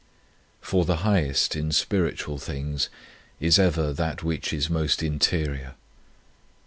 [0.61, 2.89] For the highest, in spiritual things,
[3.39, 5.75] is ever that which is most interior.